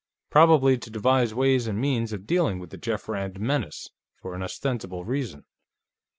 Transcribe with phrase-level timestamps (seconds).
[0.31, 4.41] Probably to devise ways and means of dealing with the Jeff Rand menace, for an
[4.41, 5.45] ostensible reason.